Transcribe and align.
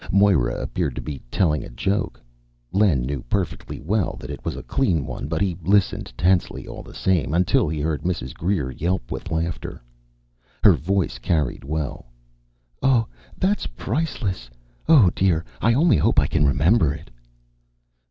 Moira 0.11 0.55
appeared 0.59 0.95
to 0.95 1.01
be 1.03 1.21
telling 1.29 1.63
a 1.63 1.69
joke; 1.69 2.19
Len 2.71 3.03
knew 3.03 3.21
perfectly 3.29 3.79
well 3.79 4.17
that 4.19 4.31
it 4.31 4.43
was 4.43 4.55
a 4.55 4.63
clean 4.63 5.05
one, 5.05 5.27
but 5.27 5.41
he 5.41 5.55
listened 5.61 6.11
tensely, 6.17 6.67
all 6.67 6.81
the 6.81 6.91
same, 6.95 7.35
until 7.35 7.69
he 7.69 7.79
heard 7.79 8.01
Mrs. 8.01 8.33
Greer 8.33 8.71
yelp 8.71 9.11
with 9.11 9.29
laughter. 9.29 9.79
Her 10.63 10.73
voice 10.73 11.19
carried 11.19 11.63
well: 11.63 12.07
"Oh, 12.81 13.05
that's 13.37 13.67
priceless! 13.67 14.49
Oh, 14.89 15.11
dear, 15.13 15.45
I 15.61 15.75
only 15.75 15.97
hope 15.97 16.19
I 16.19 16.25
can 16.25 16.47
remember 16.47 16.95
it!" 16.95 17.11